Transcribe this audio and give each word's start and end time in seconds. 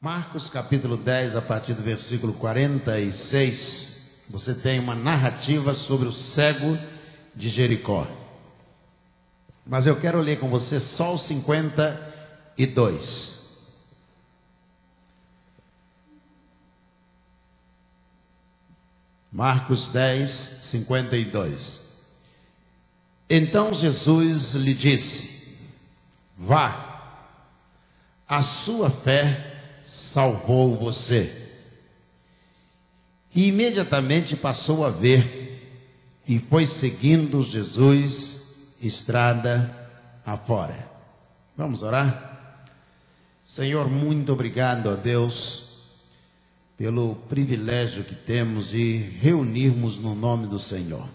Marcos 0.00 0.48
capítulo 0.48 0.96
10, 0.96 1.34
a 1.34 1.42
partir 1.42 1.74
do 1.74 1.82
versículo 1.82 2.32
46, 2.34 4.22
você 4.30 4.54
tem 4.54 4.78
uma 4.78 4.94
narrativa 4.94 5.74
sobre 5.74 6.06
o 6.06 6.12
cego 6.12 6.78
de 7.34 7.48
Jericó. 7.48 8.06
Mas 9.66 9.88
eu 9.88 10.00
quero 10.00 10.20
ler 10.20 10.38
com 10.38 10.48
você 10.48 10.78
só 10.78 11.14
o 11.14 11.18
52. 11.18 13.74
Marcos 19.32 19.88
10, 19.88 20.30
52. 20.30 22.04
Então 23.28 23.74
Jesus 23.74 24.54
lhe 24.54 24.74
disse: 24.74 25.58
Vá, 26.36 27.16
a 28.28 28.40
sua 28.42 28.90
fé 28.90 29.47
salvou 29.88 30.76
você. 30.76 31.48
E 33.34 33.48
imediatamente 33.48 34.36
passou 34.36 34.84
a 34.84 34.90
ver 34.90 35.80
e 36.28 36.38
foi 36.38 36.66
seguindo 36.66 37.42
Jesus 37.42 38.74
estrada 38.82 39.74
afora. 40.26 40.86
Vamos 41.56 41.82
orar? 41.82 42.66
Senhor, 43.46 43.88
muito 43.88 44.30
obrigado 44.30 44.90
a 44.90 44.94
Deus 44.94 45.68
pelo 46.76 47.14
privilégio 47.30 48.04
que 48.04 48.14
temos 48.14 48.68
de 48.68 48.98
reunirmos 49.20 49.98
no 49.98 50.14
nome 50.14 50.46
do 50.46 50.58
Senhor. 50.58 51.08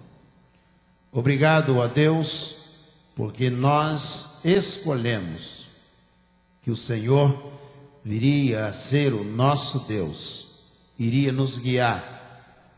Obrigado 1.12 1.80
a 1.80 1.86
Deus, 1.86 2.80
porque 3.16 3.52
nós 3.52 4.40
escolhemos 4.44 5.68
que 6.64 6.72
o 6.72 6.76
Senhor 6.76 7.54
viria 8.04 8.66
a 8.66 8.74
ser 8.74 9.14
o 9.14 9.24
nosso 9.24 9.80
Deus, 9.88 10.64
iria 11.00 11.32
nos 11.32 11.58
guiar 11.58 12.14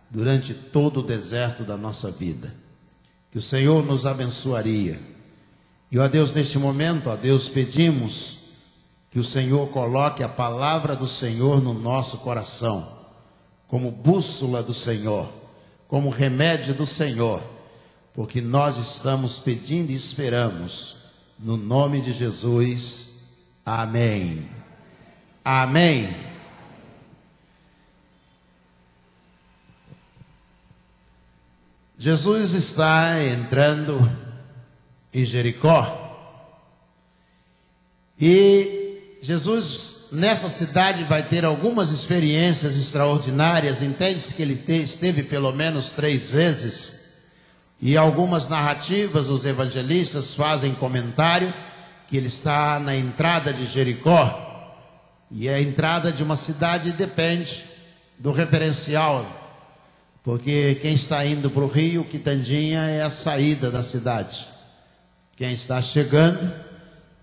durante 0.10 0.54
todo 0.54 1.00
o 1.00 1.04
deserto 1.04 1.64
da 1.64 1.76
nossa 1.76 2.12
vida. 2.12 2.54
Que 3.32 3.38
o 3.38 3.42
Senhor 3.42 3.86
nos 3.86 4.06
abençoaria. 4.06 5.00
E, 5.92 6.00
ó 6.00 6.08
Deus, 6.08 6.34
neste 6.34 6.58
momento, 6.58 7.10
ó 7.10 7.16
Deus, 7.16 7.50
pedimos 7.50 8.46
que 9.12 9.20
o 9.20 9.24
Senhor 9.24 9.68
coloque 9.70 10.24
a 10.24 10.30
palavra 10.30 10.96
do 10.96 11.08
Senhor 11.08 11.62
no 11.62 11.74
nosso 11.74 12.18
coração, 12.20 12.88
como 13.68 13.92
bússola 13.92 14.62
do 14.62 14.74
Senhor, 14.74 15.30
como 15.88 16.10
remédio 16.10 16.74
do 16.74 16.86
Senhor, 16.86 17.42
porque 18.14 18.42
nós 18.42 18.78
estamos 18.78 19.38
pedindo 19.38 19.92
e 19.92 19.96
esperamos, 19.96 20.98
no 21.40 21.58
nome 21.58 22.02
de 22.02 22.12
Jesus. 22.14 23.24
Amém. 23.66 24.55
Amém. 25.46 26.10
Jesus 31.98 32.54
está 32.54 33.24
entrando 33.24 34.12
em 35.14 35.24
Jericó 35.24 36.02
e 38.20 39.18
Jesus, 39.22 40.08
nessa 40.12 40.50
cidade, 40.50 41.04
vai 41.06 41.28
ter 41.28 41.44
algumas 41.44 41.90
experiências 41.90 42.78
extraordinárias. 42.78 43.82
Entende-se 43.82 44.34
que 44.34 44.42
ele 44.42 44.54
esteve 44.82 45.24
pelo 45.24 45.52
menos 45.52 45.92
três 45.94 46.30
vezes. 46.30 47.06
E 47.82 47.98
algumas 47.98 48.48
narrativas, 48.48 49.30
os 49.30 49.46
evangelistas 49.46 50.34
fazem 50.34 50.74
comentário 50.74 51.54
que 52.08 52.16
ele 52.16 52.28
está 52.28 52.80
na 52.80 52.96
entrada 52.96 53.52
de 53.52 53.66
Jericó. 53.66 54.45
E 55.38 55.50
a 55.50 55.62
entrada 55.62 56.14
de 56.14 56.24
uma 56.24 56.38
cidade 56.38 56.94
depende 56.94 57.66
do 58.18 58.32
referencial. 58.32 59.26
Porque 60.24 60.76
quem 60.82 60.94
está 60.94 61.26
indo 61.26 61.52
para 61.52 61.62
o 61.62 61.68
rio, 61.68 62.06
Quitandinha, 62.06 62.84
é 62.84 63.02
a 63.02 63.10
saída 63.10 63.70
da 63.70 63.84
cidade. 63.84 64.48
Quem 65.36 65.52
está 65.52 65.82
chegando 65.82 66.54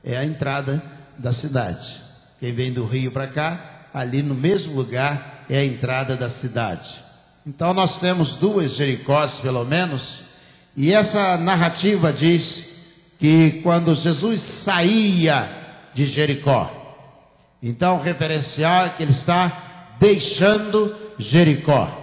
é 0.04 0.18
a 0.18 0.26
entrada 0.26 0.82
da 1.16 1.32
cidade. 1.32 2.02
Quem 2.38 2.52
vem 2.52 2.70
do 2.70 2.84
rio 2.84 3.10
para 3.10 3.28
cá, 3.28 3.88
ali 3.94 4.22
no 4.22 4.34
mesmo 4.34 4.74
lugar 4.74 5.46
é 5.48 5.60
a 5.60 5.64
entrada 5.64 6.14
da 6.14 6.28
cidade. 6.28 7.02
Então 7.46 7.72
nós 7.72 7.98
temos 7.98 8.36
duas 8.36 8.74
Jericós, 8.74 9.40
pelo 9.40 9.64
menos, 9.64 10.24
e 10.76 10.92
essa 10.92 11.38
narrativa 11.38 12.12
diz 12.12 12.72
que 13.18 13.62
quando 13.62 13.94
Jesus 13.94 14.42
saía 14.42 15.48
de 15.94 16.04
Jericó, 16.04 16.81
então 17.62 17.96
o 17.96 18.02
referencial 18.02 18.86
é 18.86 18.88
que 18.90 19.02
ele 19.02 19.12
está 19.12 19.94
deixando 20.00 20.96
Jericó. 21.16 22.00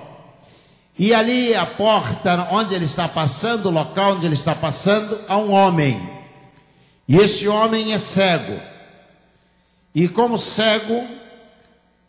E 0.97 1.13
ali 1.13 1.53
a 1.53 1.65
porta 1.65 2.47
onde 2.51 2.73
ele 2.73 2.85
está 2.85 3.07
passando, 3.07 3.67
o 3.67 3.71
local 3.71 4.13
onde 4.13 4.25
ele 4.25 4.35
está 4.35 4.55
passando, 4.55 5.19
há 5.27 5.37
um 5.37 5.51
homem. 5.51 5.99
E 7.07 7.17
esse 7.17 7.47
homem 7.47 7.93
é 7.93 7.97
cego. 7.97 8.59
E 9.93 10.07
como 10.07 10.37
cego, 10.37 11.05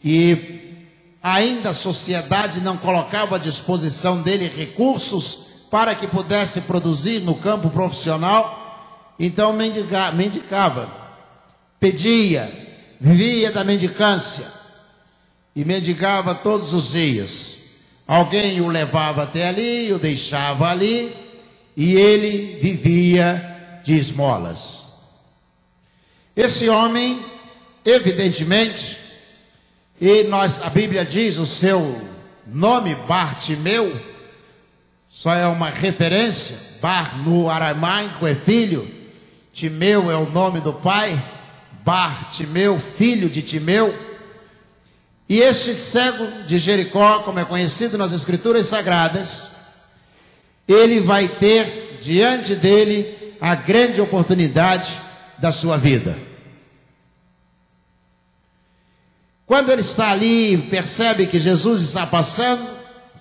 e 0.04 0.78
ainda 1.22 1.70
a 1.70 1.74
sociedade 1.74 2.60
não 2.60 2.76
colocava 2.76 3.36
à 3.36 3.38
disposição 3.38 4.22
dele 4.22 4.48
recursos 4.48 5.66
para 5.70 5.94
que 5.94 6.06
pudesse 6.06 6.62
produzir 6.62 7.20
no 7.20 7.36
campo 7.36 7.70
profissional, 7.70 9.14
então 9.18 9.52
mendiga, 9.52 10.10
mendicava, 10.12 10.90
pedia, 11.78 12.69
vivia 13.00 13.50
da 13.50 13.64
mendicância 13.64 14.46
e 15.56 15.64
mendigava 15.64 16.34
todos 16.34 16.74
os 16.74 16.92
dias. 16.92 17.58
Alguém 18.06 18.60
o 18.60 18.68
levava 18.68 19.22
até 19.22 19.48
ali, 19.48 19.92
o 19.92 19.98
deixava 19.98 20.68
ali 20.68 21.12
e 21.76 21.94
ele 21.94 22.58
vivia 22.60 23.80
de 23.84 23.96
esmolas. 23.96 24.88
Esse 26.36 26.68
homem 26.68 27.30
Evidentemente, 27.84 28.98
e 30.00 30.24
nós, 30.24 30.62
a 30.62 30.68
Bíblia 30.68 31.04
diz 31.04 31.38
o 31.38 31.46
seu 31.46 32.00
nome, 32.46 32.94
Bartimeu, 32.94 33.98
só 35.08 35.34
é 35.34 35.46
uma 35.46 35.70
referência. 35.70 36.70
Bar 36.80 37.18
no 37.18 37.50
aramaico 37.50 38.26
é 38.26 38.34
filho, 38.34 38.88
Timeu 39.52 40.10
é 40.10 40.16
o 40.16 40.30
nome 40.30 40.60
do 40.60 40.72
pai, 40.72 41.18
Bartimeu, 41.90 42.78
filho 42.78 43.28
de 43.28 43.42
Timeu. 43.42 43.92
E 45.28 45.40
este 45.40 45.74
cego 45.74 46.44
de 46.46 46.56
Jericó, 46.56 47.24
como 47.24 47.40
é 47.40 47.44
conhecido 47.44 47.98
nas 47.98 48.12
Escrituras 48.12 48.68
Sagradas, 48.68 49.48
ele 50.68 51.00
vai 51.00 51.26
ter 51.26 51.98
diante 52.00 52.54
dele 52.54 53.34
a 53.40 53.56
grande 53.56 54.00
oportunidade 54.00 55.00
da 55.36 55.50
sua 55.50 55.76
vida. 55.76 56.16
Quando 59.44 59.70
ele 59.70 59.80
está 59.80 60.12
ali, 60.12 60.58
percebe 60.70 61.26
que 61.26 61.40
Jesus 61.40 61.82
está 61.82 62.06
passando, 62.06 62.64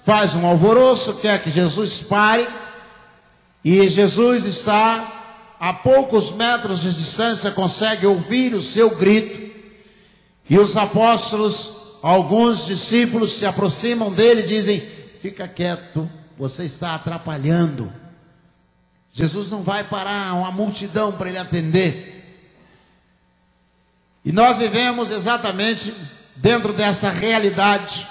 faz 0.06 0.36
um 0.36 0.46
alvoroço, 0.46 1.16
quer 1.16 1.42
que 1.42 1.50
Jesus 1.50 2.02
pare, 2.02 2.48
e 3.66 3.90
Jesus 3.90 4.46
está 4.46 5.19
a 5.60 5.74
poucos 5.74 6.32
metros 6.32 6.82
de 6.82 6.94
distância, 6.94 7.52
consegue 7.52 8.06
ouvir 8.06 8.54
o 8.54 8.62
seu 8.62 8.96
grito, 8.96 9.50
e 10.50 10.58
os 10.58 10.78
apóstolos, 10.78 11.98
alguns 12.02 12.66
discípulos 12.66 13.34
se 13.34 13.46
aproximam 13.46 14.12
dele 14.12 14.42
e 14.42 14.48
dizem: 14.48 14.82
Fica 15.22 15.48
quieto, 15.48 16.10
você 16.38 16.64
está 16.64 16.96
atrapalhando. 16.96 17.92
Jesus 19.12 19.52
não 19.52 19.62
vai 19.62 19.84
parar 19.84 20.34
uma 20.34 20.50
multidão 20.50 21.12
para 21.12 21.30
ele 21.30 21.38
atender. 21.38 22.16
E 24.24 24.32
nós 24.32 24.60
vivemos 24.60 25.12
exatamente 25.12 25.94
dentro 26.36 26.74
dessa 26.74 27.10
realidade, 27.10 28.08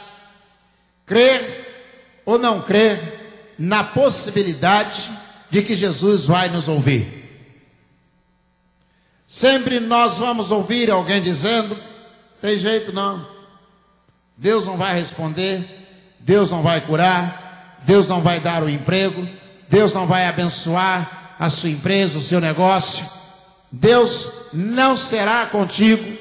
crer 1.07 2.23
ou 2.27 2.39
não 2.39 2.63
crer 2.63 3.55
na 3.59 3.83
possibilidade 3.83 5.11
de 5.51 5.63
que 5.63 5.75
Jesus 5.75 6.27
vai 6.27 6.51
nos 6.51 6.69
ouvir. 6.69 7.18
Sempre 9.31 9.79
nós 9.79 10.17
vamos 10.17 10.51
ouvir 10.51 10.91
alguém 10.91 11.21
dizendo: 11.21 11.77
tem 12.41 12.59
jeito 12.59 12.95
não, 12.95 13.29
Deus 14.35 14.65
não 14.65 14.79
vai 14.79 14.95
responder, 14.95 15.63
Deus 16.19 16.51
não 16.51 16.63
vai 16.63 16.87
curar, 16.87 17.79
Deus 17.85 18.09
não 18.09 18.23
vai 18.23 18.41
dar 18.41 18.63
o 18.63 18.71
emprego, 18.71 19.29
Deus 19.69 19.93
não 19.93 20.07
vai 20.07 20.27
abençoar 20.27 21.37
a 21.39 21.51
sua 21.51 21.69
empresa, 21.69 22.19
o 22.19 22.23
seu 22.23 22.41
negócio, 22.41 23.05
Deus 23.71 24.49
não 24.55 24.97
será 24.97 25.45
contigo. 25.45 26.17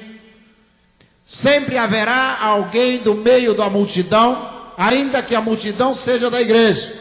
Sempre 1.24 1.78
haverá 1.78 2.38
alguém 2.40 2.98
do 2.98 3.14
meio 3.14 3.54
da 3.54 3.70
multidão, 3.70 4.72
ainda 4.76 5.22
que 5.22 5.34
a 5.34 5.40
multidão 5.40 5.94
seja 5.94 6.30
da 6.30 6.42
igreja. 6.42 6.92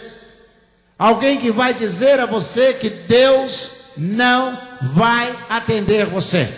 Alguém 0.98 1.38
que 1.38 1.51
vai 1.51 1.74
dizer 1.74 2.19
a 2.21 2.25
você 2.25 2.74
que 2.74 2.89
Deus 2.89 3.76
não 3.97 4.57
vai 4.94 5.35
atender 5.49 6.05
você. 6.05 6.51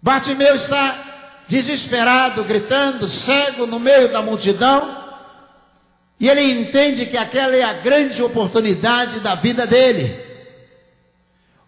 Bartimeu 0.00 0.54
está 0.54 1.44
desesperado, 1.48 2.44
gritando, 2.44 3.08
cego 3.08 3.66
no 3.66 3.80
meio 3.80 4.10
da 4.10 4.22
multidão, 4.22 5.06
e 6.20 6.28
ele 6.28 6.42
entende 6.60 7.06
que 7.06 7.16
aquela 7.16 7.54
é 7.54 7.62
a 7.62 7.74
grande 7.74 8.22
oportunidade 8.22 9.20
da 9.20 9.34
vida 9.34 9.66
dele. 9.66 10.28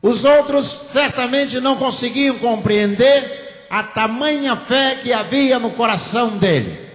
Os 0.02 0.24
outros 0.24 0.66
certamente 0.66 1.60
não 1.60 1.76
conseguiam 1.76 2.38
compreender 2.38 3.66
a 3.70 3.82
tamanha 3.82 4.56
fé 4.56 4.96
que 5.02 5.12
havia 5.12 5.58
no 5.58 5.70
coração 5.70 6.36
dele. 6.38 6.90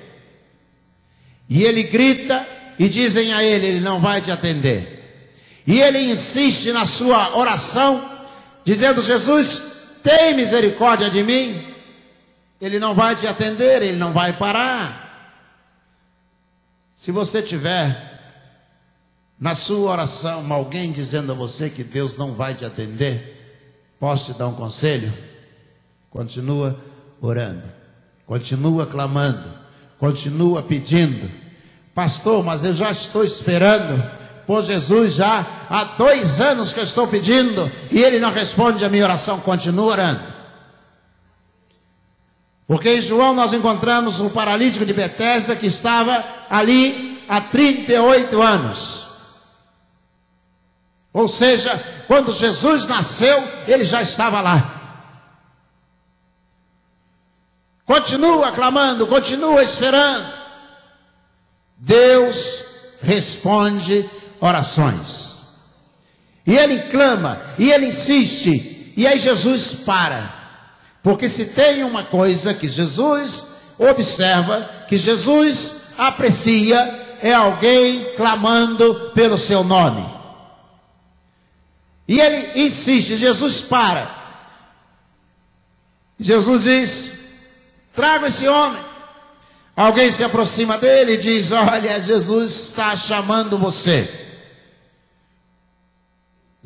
E 1.49 1.63
ele 1.63 1.83
grita 1.83 2.45
e 2.77 2.89
dizem 2.89 3.33
a 3.33 3.43
ele: 3.43 3.67
ele 3.67 3.79
não 3.79 4.01
vai 4.01 4.21
te 4.21 4.31
atender. 4.31 4.94
E 5.65 5.79
ele 5.81 5.99
insiste 5.99 6.71
na 6.71 6.85
sua 6.85 7.35
oração, 7.35 8.03
dizendo: 8.63 9.01
Jesus, 9.01 9.99
tem 10.03 10.35
misericórdia 10.35 11.09
de 11.09 11.23
mim. 11.23 11.73
Ele 12.61 12.79
não 12.79 12.93
vai 12.93 13.15
te 13.15 13.27
atender, 13.27 13.81
ele 13.81 13.97
não 13.97 14.13
vai 14.13 14.33
parar. 14.33 15.03
Se 16.95 17.11
você 17.11 17.41
tiver 17.41 18.13
na 19.39 19.53
sua 19.53 19.91
oração 19.91 20.51
alguém 20.53 20.91
dizendo 20.91 21.31
a 21.31 21.35
você 21.35 21.69
que 21.69 21.83
Deus 21.83 22.17
não 22.17 22.33
vai 22.33 22.55
te 22.55 22.63
atender, 22.63 23.59
posso 23.99 24.31
te 24.31 24.37
dar 24.37 24.47
um 24.47 24.55
conselho? 24.55 25.11
Continua 26.09 26.79
orando, 27.19 27.63
continua 28.25 28.85
clamando, 28.85 29.51
continua 29.99 30.63
pedindo. 30.63 31.29
Pastor, 31.93 32.43
mas 32.43 32.63
eu 32.63 32.73
já 32.73 32.91
estou 32.91 33.23
esperando 33.23 34.24
por 34.45 34.63
Jesus 34.63 35.15
já 35.15 35.45
há 35.69 35.83
dois 35.97 36.39
anos 36.39 36.71
que 36.71 36.79
eu 36.79 36.83
estou 36.83 37.07
pedindo 37.07 37.71
e 37.91 38.01
ele 38.01 38.19
não 38.19 38.31
responde 38.31 38.85
a 38.85 38.89
minha 38.89 39.03
oração. 39.03 39.39
Continua 39.39 39.85
orando. 39.85 40.35
Porque 42.67 42.95
em 42.95 43.01
João 43.01 43.33
nós 43.33 43.53
encontramos 43.53 44.19
um 44.19 44.29
paralítico 44.29 44.85
de 44.85 44.93
Betesda 44.93 45.55
que 45.55 45.67
estava 45.67 46.23
ali 46.49 47.23
há 47.27 47.41
38 47.41 48.41
anos. 48.41 49.07
Ou 51.13 51.27
seja, 51.27 51.81
quando 52.07 52.31
Jesus 52.31 52.87
nasceu, 52.87 53.41
ele 53.67 53.83
já 53.83 54.01
estava 54.01 54.41
lá. 54.41 54.71
Continua 57.85 58.51
clamando, 58.51 59.05
continua 59.07 59.63
esperando. 59.63 60.33
Deus 61.77 62.65
responde 63.01 64.09
orações. 64.39 65.35
E 66.45 66.55
ele 66.55 66.79
clama, 66.91 67.41
e 67.57 67.71
ele 67.71 67.87
insiste, 67.87 68.93
e 68.95 69.07
aí 69.07 69.17
Jesus 69.17 69.73
para. 69.85 70.33
Porque 71.01 71.27
se 71.27 71.45
tem 71.45 71.83
uma 71.83 72.05
coisa 72.05 72.53
que 72.53 72.67
Jesus 72.67 73.55
observa, 73.77 74.69
que 74.87 74.97
Jesus 74.97 75.89
aprecia, 75.97 77.17
é 77.21 77.33
alguém 77.33 78.05
clamando 78.15 79.11
pelo 79.13 79.37
seu 79.37 79.63
nome. 79.63 80.05
E 82.07 82.19
ele 82.19 82.65
insiste, 82.65 83.17
Jesus 83.17 83.61
para. 83.61 84.23
Jesus 86.19 86.63
diz: 86.63 87.11
traga 87.93 88.27
esse 88.27 88.47
homem. 88.47 88.81
Alguém 89.75 90.11
se 90.11 90.23
aproxima 90.23 90.77
dele 90.77 91.13
e 91.13 91.17
diz: 91.17 91.51
Olha, 91.51 91.99
Jesus 91.99 92.51
está 92.69 92.95
chamando 92.95 93.57
você. 93.57 94.24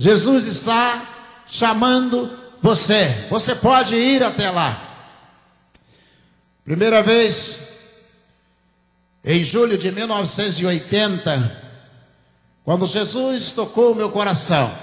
Jesus 0.02 0.46
está 0.46 1.44
chamando 1.46 2.32
você. 2.62 3.28
Você 3.30 3.54
pode 3.54 3.98
ir 3.98 4.24
até 4.24 4.50
lá. 4.50 5.12
Primeira 6.64 7.04
vez, 7.04 7.60
em 9.26 9.44
julho 9.44 9.78
de 9.78 9.92
1980, 9.92 11.70
quando 12.64 12.88
Jesus 12.88 13.52
tocou 13.52 13.94
meu 13.94 14.10
coração, 14.10 14.74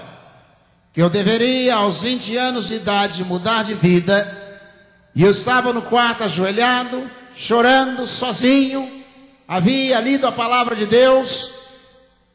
que 0.93 1.01
eu 1.01 1.09
deveria, 1.09 1.77
aos 1.77 2.01
20 2.01 2.37
anos 2.37 2.67
de 2.67 2.75
idade, 2.75 3.23
mudar 3.23 3.63
de 3.63 3.73
vida, 3.73 4.69
e 5.15 5.23
eu 5.23 5.31
estava 5.31 5.73
no 5.73 5.81
quarto 5.81 6.25
ajoelhado, 6.25 7.09
chorando, 7.35 8.05
sozinho, 8.05 9.03
havia 9.47 9.99
lido 9.99 10.27
a 10.27 10.31
palavra 10.31 10.75
de 10.75 10.85
Deus, 10.85 11.53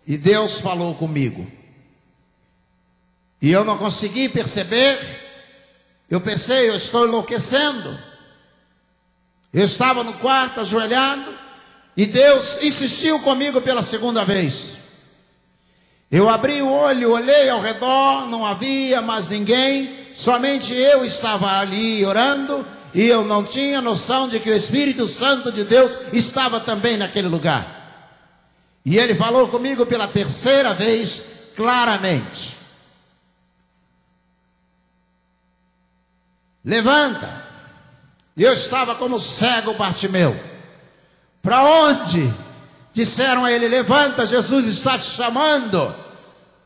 e 0.05 0.17
Deus 0.17 0.58
falou 0.58 0.96
comigo. 0.96 1.61
E 3.42 3.50
eu 3.50 3.64
não 3.64 3.76
consegui 3.76 4.28
perceber 4.28 5.22
eu 6.12 6.20
pensei, 6.20 6.68
eu 6.68 6.76
estou 6.76 7.08
enlouquecendo. 7.08 7.98
Eu 9.50 9.64
estava 9.64 10.04
no 10.04 10.12
quarto, 10.12 10.60
ajoelhado, 10.60 11.32
e 11.96 12.04
Deus 12.04 12.62
insistiu 12.62 13.18
comigo 13.20 13.62
pela 13.62 13.82
segunda 13.82 14.22
vez. 14.22 14.74
Eu 16.10 16.28
abri 16.28 16.60
o 16.60 16.70
olho, 16.70 17.12
olhei 17.12 17.48
ao 17.48 17.62
redor, 17.62 18.28
não 18.28 18.44
havia 18.44 19.00
mais 19.00 19.30
ninguém, 19.30 19.88
somente 20.14 20.74
eu 20.74 21.02
estava 21.02 21.58
ali 21.58 22.04
orando, 22.04 22.62
e 22.92 23.06
eu 23.06 23.24
não 23.24 23.42
tinha 23.42 23.80
noção 23.80 24.28
de 24.28 24.38
que 24.38 24.50
o 24.50 24.54
Espírito 24.54 25.08
Santo 25.08 25.50
de 25.50 25.64
Deus 25.64 25.98
estava 26.12 26.60
também 26.60 26.98
naquele 26.98 27.28
lugar. 27.28 28.10
E 28.84 28.98
ele 28.98 29.14
falou 29.14 29.48
comigo 29.48 29.86
pela 29.86 30.06
terceira 30.06 30.74
vez, 30.74 31.52
claramente. 31.56 32.61
Levanta. 36.64 37.42
E 38.36 38.42
eu 38.42 38.54
estava 38.54 38.94
como 38.94 39.20
cego 39.20 39.74
Bartimeu. 39.74 40.38
Para 41.42 41.62
onde? 41.62 42.32
Disseram 42.92 43.44
a 43.44 43.52
ele: 43.52 43.68
Levanta, 43.68 44.26
Jesus 44.26 44.66
está 44.66 44.98
te 44.98 45.04
chamando. 45.04 45.94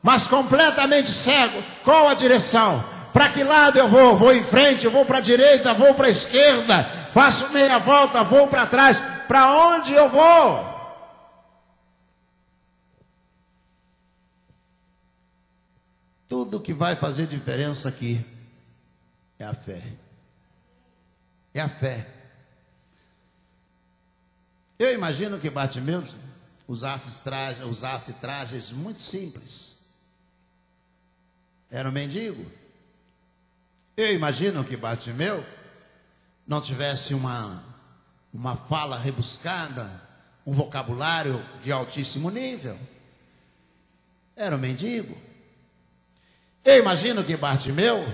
Mas 0.03 0.27
completamente 0.27 1.09
cego. 1.09 1.63
Qual 1.83 2.09
a 2.09 2.15
direção? 2.15 2.85
Para 3.13 3.31
que 3.31 3.43
lado 3.43 3.79
eu 3.79 3.89
vou? 3.89 4.17
Vou 4.17 4.35
em 4.35 4.45
frente, 4.45 4.87
vou 4.87 5.05
para 5.07 5.19
a 5.19 5.23
direita, 5.23 5.73
vou 5.73 5.95
para 5.95 6.07
a 6.07 6.11
esquerda, 6.11 6.85
faço 7.13 7.51
meia 7.53 7.79
volta, 7.79 8.23
vou 8.23 8.47
para 8.47 8.67
trás. 8.67 9.03
Para 9.27 9.51
onde 9.53 9.93
eu 9.95 10.09
vou? 10.09 10.77
Tudo 16.29 16.61
que 16.61 16.75
vai 16.75 16.95
fazer 16.95 17.27
diferença 17.27 17.89
aqui 17.89 18.36
é 19.39 19.45
a 19.45 19.55
fé. 19.55 19.83
É 21.53 21.61
a 21.61 21.69
fé. 21.69 22.07
Eu 24.79 24.93
imagino 24.93 25.39
que 25.39 25.49
Bartimeu 25.49 26.05
usasse 26.69 27.23
trajes, 27.23 27.65
usasse 27.65 28.15
trajes 28.15 28.73
muito 28.73 29.01
simples. 29.01 29.79
Era 31.71 31.89
um 31.89 31.93
mendigo. 31.93 32.45
Eu 33.97 34.13
imagino 34.13 34.65
que 34.65 34.77
Bartimeu 34.77 35.45
não 36.47 36.61
tivesse 36.61 37.15
uma, 37.15 37.65
uma 38.33 38.55
fala 38.55 38.99
rebuscada, 38.99 39.91
um 40.47 40.53
vocabulário 40.53 41.45
de 41.63 41.73
altíssimo 41.73 42.31
nível. 42.31 42.79
Era 44.37 44.55
um 44.55 44.59
mendigo. 44.59 45.17
Eu 46.63 46.79
imagino 46.79 47.25
que 47.25 47.37
Bartimeu 47.37 48.05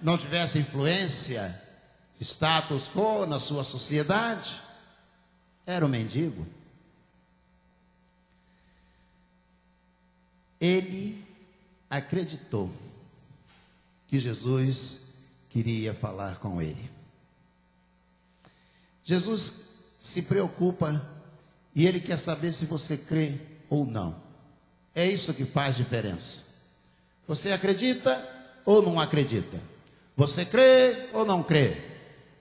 não 0.00 0.16
tivesse 0.16 0.58
influência, 0.58 1.60
status 2.20 2.88
quo 2.88 3.26
na 3.26 3.38
sua 3.38 3.62
sociedade, 3.62 4.60
era 5.66 5.84
um 5.84 5.88
mendigo. 5.88 6.46
Ele 10.60 11.24
acreditou 11.88 12.70
que 14.08 14.18
Jesus 14.18 15.06
queria 15.48 15.94
falar 15.94 16.36
com 16.36 16.60
ele. 16.60 16.90
Jesus 19.04 19.70
se 20.00 20.22
preocupa 20.22 21.00
e 21.74 21.86
ele 21.86 22.00
quer 22.00 22.16
saber 22.16 22.52
se 22.52 22.64
você 22.66 22.96
crê 22.96 23.38
ou 23.68 23.86
não. 23.86 24.16
É 24.94 25.06
isso 25.06 25.32
que 25.32 25.44
faz 25.44 25.76
diferença. 25.76 26.44
Você 27.26 27.52
acredita 27.52 28.28
ou 28.64 28.82
não 28.82 29.00
acredita? 29.00 29.60
Você 30.20 30.44
crê 30.44 31.08
ou 31.14 31.24
não 31.24 31.42
crê? 31.42 31.74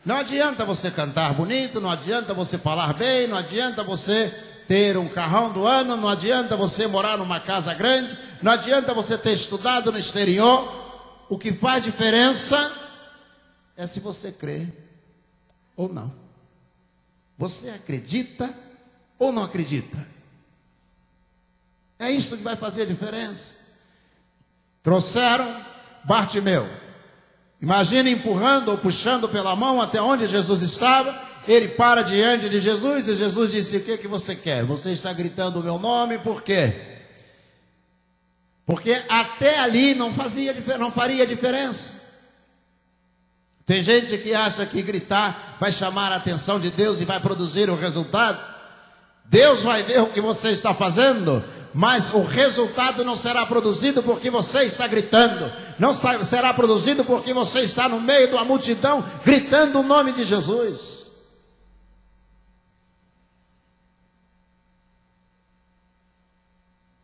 Não 0.04 0.18
adianta 0.18 0.66
você 0.66 0.92
cantar 0.92 1.34
bonito, 1.34 1.80
não 1.80 1.90
adianta 1.90 2.34
você 2.34 2.58
falar 2.58 2.92
bem, 2.92 3.26
não 3.26 3.38
adianta 3.38 3.86
você 3.86 4.28
ter 4.68 4.98
um 4.98 5.08
carrão 5.08 5.54
do 5.54 5.66
ano, 5.66 5.96
não 5.96 6.10
adianta 6.10 6.58
você 6.58 6.88
morar 6.88 7.18
numa 7.18 7.40
casa 7.40 7.74
grande, 7.74 8.18
não 8.42 8.52
adianta 8.52 8.94
você 8.94 9.18
ter 9.18 9.32
estudado 9.32 9.94
no 9.94 9.98
exterior. 9.98 11.26
O 11.30 11.40
que 11.40 11.54
faz 11.54 11.86
diferença 11.86 12.70
é 13.78 13.88
se 13.88 14.02
você 14.02 14.34
crê 14.34 14.68
ou 15.78 15.88
não. 15.88 16.14
Você 17.38 17.70
acredita 17.70 18.54
ou 19.18 19.32
não 19.32 19.46
acredita? 19.46 20.06
É 21.98 22.12
isso 22.12 22.36
que 22.36 22.44
vai 22.44 22.58
fazer 22.58 22.86
diferença. 22.88 23.56
Trouxeram 24.84 25.66
Bartimeu. 26.04 26.88
Imagina 27.62 28.10
empurrando 28.10 28.70
ou 28.70 28.78
puxando 28.78 29.28
pela 29.28 29.56
mão 29.56 29.82
até 29.82 30.01
onde 30.01 30.28
Jesus 30.28 30.62
estava. 30.62 31.28
Ele 31.48 31.70
para 31.70 32.01
diante 32.01 32.48
de 32.48 32.60
Jesus 32.60 33.08
e 33.08 33.16
Jesus 33.16 33.51
disse: 33.51 33.78
O 33.78 33.84
que, 33.84 33.98
que 33.98 34.08
você 34.08 34.36
quer? 34.36 34.63
Você 34.63 34.92
está 34.92 35.12
gritando 35.12 35.60
o 35.60 35.63
meu 35.63 35.80
nome, 35.80 36.18
por 36.20 36.42
quê? 36.42 36.74
Porque 38.66 39.01
até 39.10 39.60
ali 39.60 39.96
não, 39.96 40.13
fazia, 40.13 40.56
não 40.78 40.92
faria 40.92 41.25
diferença. 41.25 42.00
Tem 43.66 43.82
gente 43.82 44.18
que 44.18 44.34
acha 44.34 44.66
que 44.66 44.82
gritar 44.82 45.58
vai 45.60 45.72
chamar 45.72 46.12
a 46.12 46.16
atenção 46.16 46.60
de 46.60 46.70
Deus 46.70 47.01
e 47.01 47.06
vai 47.06 47.20
produzir 47.20 47.70
o 47.70 47.75
resultado. 47.75 48.39
Deus 49.25 49.63
vai 49.63 49.84
ver 49.84 50.01
o 50.01 50.08
que 50.08 50.22
você 50.22 50.50
está 50.50 50.74
fazendo, 50.74 51.44
mas 51.74 52.14
o 52.14 52.24
resultado 52.24 53.04
não 53.04 53.16
será 53.16 53.46
produzido 53.46 54.02
porque 54.02 54.30
você 54.30 54.64
está 54.64 54.88
gritando, 54.88 55.52
não 55.78 55.94
será 55.94 56.54
produzido 56.54 57.06
porque 57.06 57.34
você 57.34 57.62
está 57.62 57.88
no 57.88 58.02
meio 58.02 58.32
uma 58.32 58.44
multidão 58.44 59.04
gritando 59.24 59.80
o 59.80 59.84
nome 59.84 60.12
de 60.14 60.24
Jesus. 60.24 61.08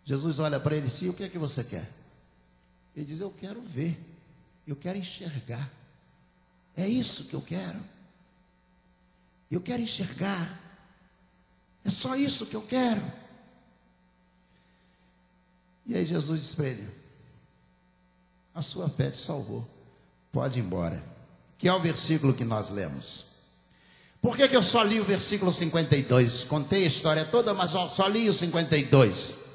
Jesus 0.04 0.38
olha 0.38 0.60
para 0.60 0.76
ele 0.76 0.86
e 0.86 0.90
diz: 0.90 1.02
O 1.02 1.14
que 1.14 1.24
é 1.24 1.30
que 1.30 1.40
você 1.40 1.64
quer? 1.64 1.90
Ele 2.96 3.06
diz: 3.06 3.20
Eu 3.22 3.34
quero 3.40 3.62
ver, 3.62 4.00
eu 4.68 4.76
quero 4.76 4.98
enxergar. 4.98 5.70
É 6.78 6.88
isso 6.88 7.26
que 7.26 7.34
eu 7.34 7.42
quero. 7.42 7.80
Eu 9.50 9.62
quero 9.62 9.82
enxergar. 9.82 10.60
É 11.84 11.90
só 11.90 12.16
isso 12.16 12.46
que 12.46 12.56
eu 12.56 12.62
quero. 12.62 13.02
E 15.86 15.96
aí 15.96 16.06
Jesus 16.06 16.42
diz 16.42 16.56
para 16.56 16.68
ele: 16.68 16.88
A 18.54 18.62
sua 18.62 18.90
fé 18.90 19.12
te 19.12 19.18
salvou. 19.18 19.68
Pode 20.32 20.60
ir 20.60 20.64
embora. 20.64 21.02
Que 21.58 21.68
é 21.68 21.74
o 21.74 21.80
versículo 21.80 22.34
que 22.34 22.44
nós 22.44 22.70
lemos. 22.70 23.28
Por 24.22 24.36
que, 24.36 24.48
que 24.48 24.56
eu 24.56 24.64
só 24.64 24.82
li 24.82 25.00
o 25.00 25.04
versículo 25.04 25.54
52? 25.54 26.46
Contei 26.46 26.84
a 26.84 26.88
história 26.88 27.24
toda, 27.26 27.54
mas 27.54 27.72
só 27.72 28.08
li 28.08 28.28
o 28.28 28.34
52. 28.34 29.46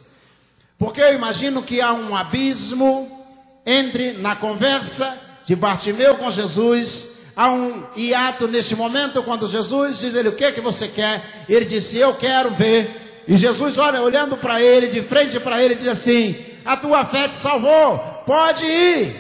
Porque 0.79 1.01
eu 1.01 1.15
imagino 1.15 1.63
que 1.63 1.81
há 1.81 1.93
um 1.93 2.17
abismo 2.17 3.27
entre 3.67 4.13
na 4.15 4.37
conversa 4.37 5.15
de 5.45 5.57
Bartimeu 5.57 6.17
com 6.17 6.31
Jesus. 6.31 7.19
Há 7.37 7.51
um 7.51 7.87
hiato 7.97 8.47
neste 8.47 8.77
momento 8.77 9.23
quando 9.23 9.49
Jesus 9.49 9.99
diz 9.99 10.15
ele 10.15 10.29
o 10.29 10.37
que 10.37 10.53
que 10.53 10.61
você 10.61 10.89
quer? 10.89 11.45
Ele 11.49 11.65
disse 11.65 11.97
eu 11.97 12.15
quero 12.15 12.51
ver. 12.53 13.00
E 13.31 13.37
Jesus 13.37 13.79
olha 13.79 14.03
olhando 14.03 14.37
para 14.37 14.61
ele 14.61 14.89
de 14.89 15.03
frente 15.03 15.39
para 15.39 15.63
ele 15.63 15.77
diz 15.77 15.87
assim: 15.87 16.35
a 16.65 16.77
tua 16.77 17.07
fé 17.07 17.29
te 17.29 17.37
salvou. 17.37 17.97
Pode 18.27 18.65
ir. 18.65 19.15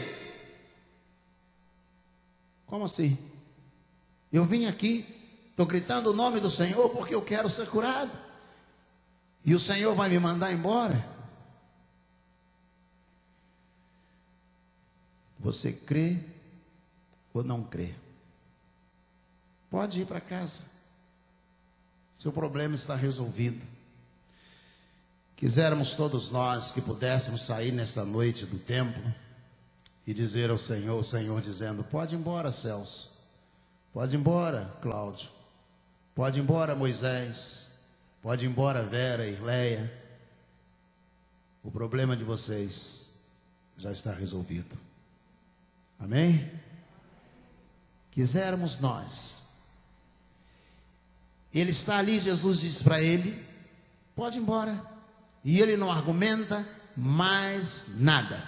Como 2.66 2.86
assim? 2.86 3.16
Eu 4.32 4.44
vim 4.44 4.66
aqui, 4.66 5.06
estou 5.50 5.64
gritando 5.64 6.10
o 6.10 6.12
nome 6.12 6.40
do 6.40 6.50
Senhor 6.50 6.90
porque 6.90 7.14
eu 7.14 7.22
quero 7.22 7.48
ser 7.48 7.68
curado. 7.68 8.10
E 9.44 9.54
o 9.54 9.60
Senhor 9.60 9.94
vai 9.94 10.08
me 10.08 10.18
mandar 10.18 10.52
embora. 10.52 11.08
Você 15.38 15.72
crê 15.72 16.18
ou 17.32 17.44
não 17.44 17.62
crê? 17.62 17.94
Pode 19.70 20.00
ir 20.00 20.04
para 20.04 20.20
casa. 20.20 20.64
Seu 22.16 22.32
problema 22.32 22.74
está 22.74 22.96
resolvido. 22.96 23.78
Quiséramos 25.40 25.94
todos 25.94 26.30
nós 26.30 26.70
que 26.70 26.82
pudéssemos 26.82 27.47
sair 27.47 27.73
nesta 27.73 28.04
noite 28.04 28.44
do 28.44 28.59
templo 28.59 29.02
e 30.06 30.12
dizer 30.12 30.50
ao 30.50 30.59
Senhor, 30.59 31.00
o 31.00 31.02
Senhor 31.02 31.40
dizendo: 31.40 31.82
Pode 31.82 32.14
ir 32.14 32.18
embora, 32.18 32.52
Celso. 32.52 33.18
Pode 33.90 34.14
ir 34.14 34.18
embora, 34.18 34.70
Cláudio. 34.82 35.30
Pode 36.14 36.38
ir 36.38 36.42
embora, 36.42 36.76
Moisés. 36.76 37.70
Pode 38.20 38.44
ir 38.44 38.49
embora, 38.50 38.82
Vera 38.82 39.26
e 39.26 39.35
Leia. 39.37 39.90
O 41.64 41.70
problema 41.70 42.14
de 42.14 42.23
vocês 42.23 43.14
já 43.78 43.90
está 43.90 44.12
resolvido. 44.12 44.76
Amém? 45.99 46.52
Quisermos 48.11 48.78
nós. 48.78 49.47
Ele 51.54 51.70
está 51.70 51.97
ali, 51.97 52.20
Jesus 52.20 52.61
diz 52.61 52.82
para 52.82 53.00
ele: 53.00 53.42
pode 54.14 54.37
ir 54.37 54.42
embora. 54.42 55.00
E 55.44 55.61
ele 55.61 55.76
não 55.76 55.90
argumenta 55.90 56.66
mais 56.97 57.87
nada. 57.97 58.42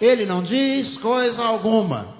Ele 0.00 0.24
não 0.24 0.42
diz 0.42 0.96
coisa 0.96 1.44
alguma. 1.44 2.16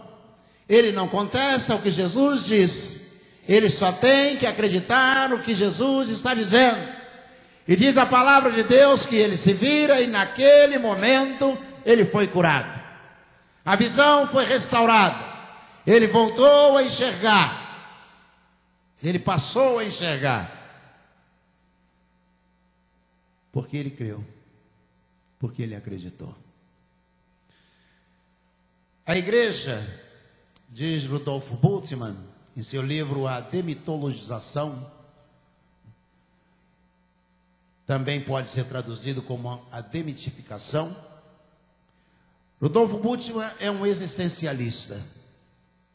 Ele 0.69 0.93
não 0.93 1.09
contesta 1.09 1.75
o 1.75 1.83
que 1.83 1.91
Jesus 1.91 2.47
diz. 2.47 3.03
Ele 3.49 3.69
só 3.69 3.93
tem 3.93 4.37
que 4.37 4.47
acreditar 4.47 5.29
no 5.29 5.41
que 5.41 5.55
Jesus 5.55 6.09
está 6.09 6.35
dizendo. 6.35 7.03
E 7.67 7.77
diz 7.77 7.97
a 7.97 8.07
palavra 8.07 8.51
de 8.51 8.65
Deus 8.65 9.07
que 9.07 9.17
ele 9.17 9.37
se 9.37 9.53
vira 9.53 10.01
e 10.01 10.07
naquele 10.07 10.79
momento 10.79 11.57
ele 11.85 12.05
foi 12.05 12.27
curado. 12.27 12.81
A 13.65 13.77
visão 13.77 14.27
foi 14.27 14.45
restaurada. 14.45 15.33
Ele 15.87 16.07
voltou 16.07 16.77
a 16.77 16.83
enxergar. 16.83 17.63
Ele 19.03 19.19
passou 19.19 19.79
a 19.79 19.85
enxergar. 19.85 20.52
Porque 23.53 23.77
ele 23.77 23.91
creu. 23.91 24.25
Porque 25.39 25.63
ele 25.63 25.77
acreditou. 25.77 26.35
A 29.07 29.17
igreja, 29.17 29.79
diz 30.69 31.07
Rudolf 31.07 31.51
Bultmann, 31.51 32.17
em 32.57 32.63
seu 32.63 32.83
livro 32.83 33.27
A 33.27 33.41
Demitologização, 33.41 34.91
também 37.87 38.21
pode 38.21 38.49
ser 38.49 38.65
traduzido 38.65 39.23
como 39.23 39.65
a 39.71 39.81
demitificação 39.81 40.97
Rodolfo 42.63 42.97
Bultmann 42.99 43.51
é 43.59 43.69
um 43.73 43.85
existencialista 43.85 45.03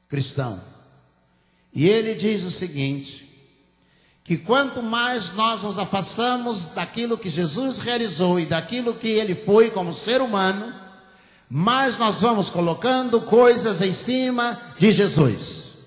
cristão. 0.10 0.62
E 1.74 1.88
ele 1.88 2.14
diz 2.14 2.44
o 2.44 2.52
seguinte: 2.52 3.27
que 4.28 4.38
quanto 4.38 4.84
mais 4.84 5.32
nós 5.32 5.64
nos 5.64 5.80
afastamos 5.80 6.68
daquilo 6.76 7.18
que 7.18 7.30
Jesus 7.30 7.80
realizou 7.80 8.38
e 8.38 8.46
daquilo 8.46 8.94
que 8.94 9.08
ele 9.08 9.34
foi 9.34 9.72
como 9.72 9.94
ser 9.94 10.22
humano, 10.22 10.74
mais 11.50 11.98
nós 11.98 12.20
vamos 12.20 12.50
colocando 12.50 13.22
coisas 13.22 13.80
em 13.82 13.94
cima 13.94 14.60
de 14.78 14.92
Jesus. 14.92 15.78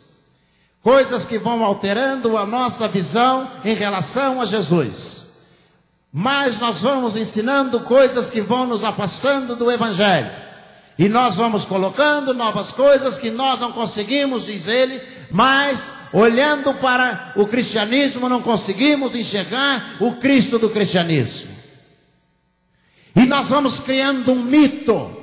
Coisas 0.83 1.27
que 1.27 1.37
vão 1.37 1.63
alterando 1.63 2.39
a 2.39 2.47
nossa 2.47 2.89
visão 2.89 3.47
em 3.63 3.75
relação 3.75 4.41
a 4.41 4.47
Jesus. 4.47 5.33
Mais 6.11 6.59
nós 6.59 6.81
vamos 6.81 7.17
ensinando 7.17 7.81
coisas 7.81 8.31
que 8.31 8.41
vão 8.41 8.67
nos 8.67 8.83
afastando 8.83 9.55
do 9.55 9.71
Evangelho. 9.71 10.31
E 10.99 11.11
nós 11.11 11.37
vamos 11.37 11.67
colocando 11.67 12.33
novas 12.33 12.73
coisas 12.73 13.19
que 13.19 13.31
nós 13.31 13.61
não 13.61 13.73
conseguimos, 13.73 14.47
diz 14.47 14.67
ele, 14.67 14.99
mas 15.31 15.93
olhando 16.13 16.75
para 16.75 17.33
o 17.37 17.47
cristianismo 17.47 18.29
não 18.29 18.43
conseguimos 18.43 19.15
enxergar 19.15 19.97
o 20.01 20.17
Cristo 20.17 20.59
do 20.59 20.71
cristianismo. 20.71 21.51
E 23.15 23.27
nós 23.27 23.51
vamos 23.51 23.81
criando 23.81 24.33
um 24.33 24.43
mito. 24.43 25.17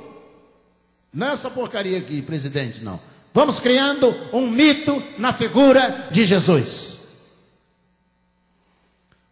Nessa 1.12 1.50
porcaria 1.50 1.98
aqui, 1.98 2.22
presidente, 2.22 2.82
não. 2.82 3.00
Vamos 3.32 3.60
criando 3.60 4.08
um 4.32 4.50
mito 4.50 5.02
na 5.18 5.32
figura 5.32 6.08
de 6.10 6.24
Jesus. 6.24 6.98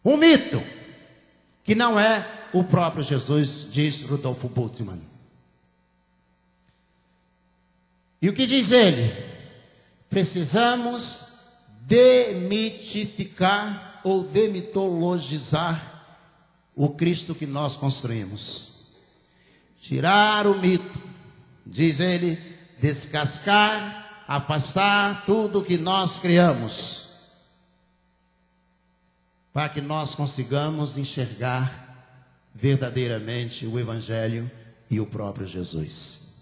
Um 0.04 0.16
mito 0.16 0.62
que 1.64 1.74
não 1.74 1.98
é 1.98 2.24
o 2.52 2.62
próprio 2.62 3.02
Jesus, 3.02 3.66
diz 3.70 4.02
Rudolfo 4.02 4.48
Bultmann. 4.48 5.00
E 8.22 8.28
o 8.28 8.32
que 8.32 8.46
diz 8.46 8.70
ele? 8.70 9.35
Precisamos 10.16 11.26
demitificar 11.82 14.00
ou 14.02 14.24
demitologizar 14.24 16.06
o 16.74 16.88
Cristo 16.88 17.34
que 17.34 17.44
nós 17.44 17.74
construímos. 17.74 18.78
Tirar 19.78 20.46
o 20.46 20.58
mito, 20.58 20.98
diz 21.66 22.00
ele, 22.00 22.38
descascar, 22.80 24.24
afastar 24.26 25.26
tudo 25.26 25.62
que 25.62 25.76
nós 25.76 26.18
criamos, 26.18 27.18
para 29.52 29.68
que 29.68 29.82
nós 29.82 30.14
consigamos 30.14 30.96
enxergar 30.96 32.08
verdadeiramente 32.54 33.66
o 33.66 33.78
Evangelho 33.78 34.50
e 34.90 34.98
o 34.98 35.04
próprio 35.04 35.46
Jesus. 35.46 36.40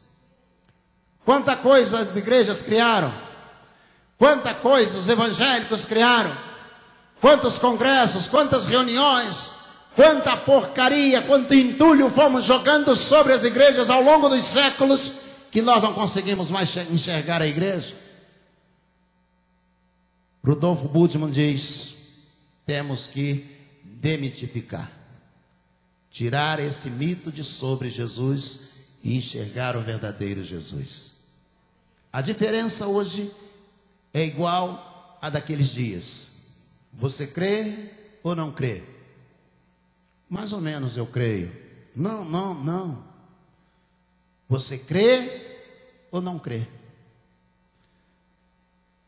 Quanta 1.24 1.56
coisa 1.56 1.98
as 1.98 2.16
igrejas 2.16 2.62
criaram. 2.62 3.23
Quanta 4.18 4.54
coisa 4.54 4.98
os 4.98 5.08
evangélicos 5.08 5.84
criaram. 5.84 6.36
Quantos 7.20 7.58
congressos, 7.58 8.28
quantas 8.28 8.66
reuniões, 8.66 9.52
quanta 9.96 10.36
porcaria, 10.36 11.22
quanto 11.22 11.54
entulho 11.54 12.10
fomos 12.10 12.44
jogando 12.44 12.94
sobre 12.94 13.32
as 13.32 13.44
igrejas 13.44 13.88
ao 13.88 14.02
longo 14.02 14.28
dos 14.28 14.44
séculos, 14.44 15.12
que 15.50 15.62
nós 15.62 15.82
não 15.82 15.94
conseguimos 15.94 16.50
mais 16.50 16.76
enxergar 16.90 17.40
a 17.40 17.46
igreja? 17.46 17.94
Rudolfo 20.44 20.86
Bultmann 20.86 21.30
diz: 21.30 21.94
temos 22.66 23.06
que 23.06 23.46
demitificar, 23.82 24.90
tirar 26.10 26.60
esse 26.60 26.90
mito 26.90 27.32
de 27.32 27.42
sobre 27.42 27.88
Jesus 27.88 28.68
e 29.02 29.16
enxergar 29.16 29.76
o 29.76 29.80
verdadeiro 29.80 30.42
Jesus. 30.42 31.14
A 32.12 32.20
diferença 32.20 32.86
hoje 32.86 33.30
é 33.40 33.43
igual 34.22 35.18
a 35.20 35.28
daqueles 35.28 35.68
dias. 35.70 36.36
Você 36.92 37.26
crê 37.26 37.90
ou 38.22 38.36
não 38.36 38.52
crê? 38.52 38.84
Mais 40.28 40.52
ou 40.52 40.60
menos 40.60 40.96
eu 40.96 41.06
creio. 41.06 41.50
Não, 41.96 42.24
não, 42.24 42.54
não. 42.54 43.04
Você 44.48 44.78
crê 44.78 45.66
ou 46.12 46.22
não 46.22 46.38
crê? 46.38 46.66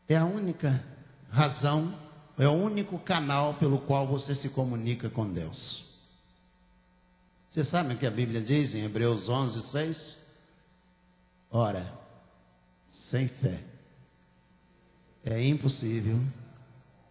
É 0.09 0.17
a 0.17 0.25
única 0.25 0.83
razão, 1.29 1.93
é 2.37 2.47
o 2.47 2.53
único 2.53 2.99
canal 2.99 3.53
pelo 3.53 3.79
qual 3.79 4.05
você 4.05 4.35
se 4.35 4.49
comunica 4.49 5.09
com 5.09 5.31
Deus. 5.31 5.99
Você 7.47 7.63
sabe 7.63 7.93
o 7.93 7.97
que 7.97 8.05
a 8.05 8.11
Bíblia 8.11 8.41
diz 8.41 8.75
em 8.75 8.83
Hebreus 8.83 9.29
11, 9.29 9.61
6? 9.61 10.17
Ora, 11.49 11.93
sem 12.89 13.27
fé 13.27 13.76
é 15.29 15.45
impossível 15.45 16.17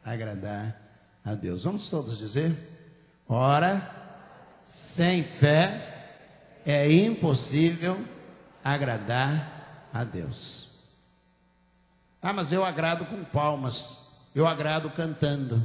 agradar 0.03 0.75
a 1.23 1.35
Deus. 1.35 1.65
Vamos 1.65 1.91
todos 1.91 2.17
dizer? 2.17 2.57
Ora, 3.29 3.91
sem 4.65 5.23
fé 5.23 6.63
é 6.65 6.91
impossível 6.91 8.03
agradar 8.65 9.89
a 9.93 10.03
Deus. 10.03 10.79
Ah, 12.23 12.33
mas 12.33 12.53
eu 12.53 12.65
agrado 12.65 13.05
com 13.05 13.23
palmas, 13.23 13.99
eu 14.35 14.47
agrado 14.47 14.89
cantando, 14.91 15.65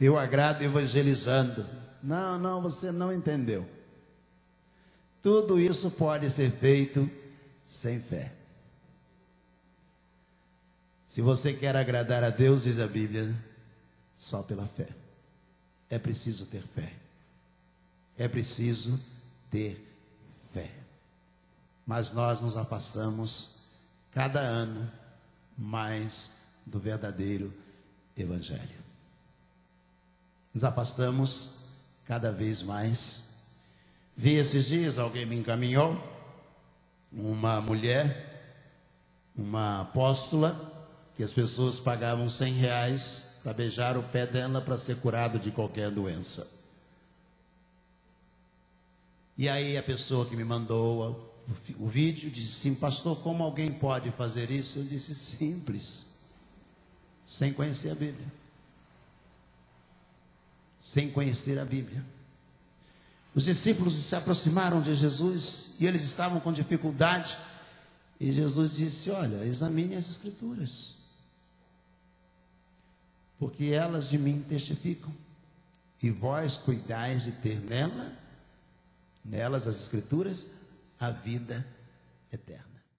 eu 0.00 0.16
agrado 0.16 0.62
evangelizando. 0.62 1.66
Não, 2.00 2.38
não, 2.38 2.62
você 2.62 2.92
não 2.92 3.12
entendeu. 3.12 3.66
Tudo 5.20 5.58
isso 5.58 5.90
pode 5.90 6.30
ser 6.30 6.52
feito 6.52 7.10
sem 7.66 7.98
fé. 7.98 8.35
Se 11.16 11.22
você 11.22 11.54
quer 11.54 11.74
agradar 11.74 12.22
a 12.22 12.28
Deus, 12.28 12.64
diz 12.64 12.78
a 12.78 12.86
Bíblia, 12.86 13.34
só 14.18 14.42
pela 14.42 14.66
fé. 14.66 14.86
É 15.88 15.98
preciso 15.98 16.44
ter 16.44 16.60
fé. 16.60 16.92
É 18.18 18.28
preciso 18.28 19.00
ter 19.50 19.82
fé. 20.52 20.70
Mas 21.86 22.12
nós 22.12 22.42
nos 22.42 22.54
afastamos 22.54 23.60
cada 24.12 24.40
ano 24.40 24.92
mais 25.56 26.32
do 26.66 26.78
verdadeiro 26.78 27.50
Evangelho. 28.14 28.84
Nos 30.52 30.64
afastamos 30.64 31.60
cada 32.04 32.30
vez 32.30 32.60
mais 32.60 33.38
Vi 34.14 34.34
esses 34.34 34.66
dias, 34.66 34.98
alguém 34.98 35.24
me 35.24 35.36
encaminhou, 35.36 35.98
uma 37.10 37.58
mulher, 37.62 38.52
uma 39.34 39.80
apóstola, 39.80 40.75
que 41.16 41.22
as 41.22 41.32
pessoas 41.32 41.78
pagavam 41.78 42.28
100 42.28 42.54
reais 42.54 43.38
para 43.42 43.52
beijar 43.52 43.96
o 43.96 44.02
pé 44.02 44.26
dela 44.26 44.60
para 44.60 44.76
ser 44.76 44.96
curado 44.96 45.38
de 45.38 45.50
qualquer 45.50 45.90
doença. 45.90 46.56
E 49.38 49.48
aí 49.48 49.76
a 49.76 49.82
pessoa 49.82 50.26
que 50.26 50.34
me 50.34 50.44
mandou 50.44 51.36
o, 51.78 51.86
vídeo 51.86 52.30
disse 52.30 52.58
assim, 52.68 52.74
pastor, 52.74 53.18
como 53.20 53.44
alguém 53.44 53.72
pode 53.72 54.10
fazer 54.10 54.50
isso? 54.50 54.80
Eu 54.80 54.84
disse, 54.84 55.14
simples, 55.14 56.06
sem 57.26 57.52
conhecer 57.52 57.90
a 57.90 57.94
Bíblia. 57.94 58.26
Sem 60.80 61.10
conhecer 61.10 61.58
a 61.58 61.64
Bíblia. 61.64 62.04
Os 63.34 63.44
discípulos 63.44 63.94
se 63.94 64.16
aproximaram 64.16 64.80
de 64.80 64.94
Jesus 64.94 65.74
e 65.78 65.86
eles 65.86 66.02
estavam 66.02 66.40
com 66.40 66.52
dificuldade. 66.52 67.36
E 68.18 68.32
Jesus 68.32 68.74
disse: 68.74 69.10
Olha, 69.10 69.44
examine 69.44 69.94
as 69.94 70.08
Escrituras, 70.08 70.95
porque 73.38 73.66
elas 73.66 74.08
de 74.10 74.18
mim 74.18 74.44
testificam, 74.48 75.12
e 76.02 76.10
vós 76.10 76.56
cuidais 76.56 77.24
de 77.24 77.32
ter 77.32 77.58
nela, 77.60 78.12
nelas 79.24 79.66
as 79.66 79.80
Escrituras, 79.80 80.46
a 81.00 81.10
vida 81.10 81.66
eterna. 82.32 82.75